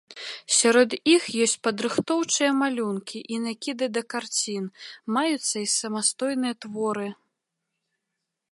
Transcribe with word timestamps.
Сярод 0.59 0.89
іх 1.15 1.23
ёсць 1.43 1.53
падрыхтоўчыя 1.65 2.51
малюнкі 2.61 3.19
і 3.35 3.37
накіды 3.45 3.85
да 3.97 4.03
карцін, 4.15 4.63
маюцца 5.19 5.55
і 5.61 5.69
самастойныя 5.77 6.53
творы. 6.67 7.09